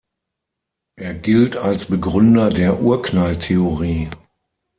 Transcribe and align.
Er 0.95 1.13
gilt 1.13 1.57
als 1.57 1.85
Begründer 1.85 2.49
der 2.49 2.81
Urknalltheorie. 2.81 4.09